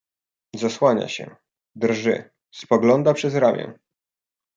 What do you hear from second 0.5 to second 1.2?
"Zasłania